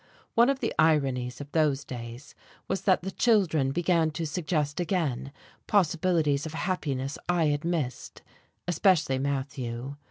One 0.33 0.49
of 0.49 0.61
the 0.61 0.73
ironies 0.79 1.41
of 1.41 1.51
those 1.51 1.83
days 1.85 2.33
was 2.67 2.81
that 2.81 3.03
the 3.03 3.11
children 3.11 3.71
began 3.71 4.09
to 4.09 4.25
suggest 4.25 4.79
again 4.79 5.31
possibilities 5.67 6.47
of 6.47 6.55
happiness 6.55 7.19
I 7.29 7.49
had 7.49 7.63
missed 7.63 8.23
especially 8.67 9.19
Matthew. 9.19 9.97